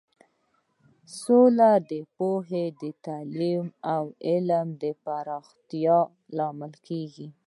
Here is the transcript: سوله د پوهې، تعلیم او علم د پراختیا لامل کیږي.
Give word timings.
سوله 1.21 1.71
د 1.89 1.91
پوهې، 2.15 2.65
تعلیم 3.05 3.65
او 3.93 4.03
علم 4.27 4.67
د 4.83 4.83
پراختیا 5.03 5.99
لامل 6.37 6.73
کیږي. 6.87 7.27